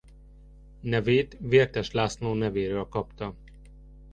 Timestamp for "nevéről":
2.33-2.87